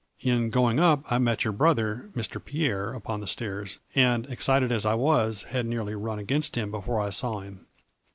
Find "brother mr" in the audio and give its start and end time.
1.53-2.43